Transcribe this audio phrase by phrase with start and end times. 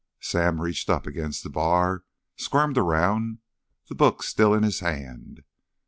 [0.19, 2.05] Sam reached up against the bar,
[2.35, 3.37] squirmed around,
[3.87, 5.43] the book still in his hand.